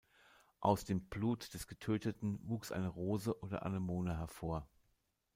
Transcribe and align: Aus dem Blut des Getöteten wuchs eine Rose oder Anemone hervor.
Aus 0.61 0.83
dem 0.83 0.99
Blut 1.09 1.53
des 1.53 1.67
Getöteten 1.67 2.39
wuchs 2.41 2.71
eine 2.71 2.87
Rose 2.87 3.39
oder 3.43 3.63
Anemone 3.67 4.17
hervor. 4.17 4.67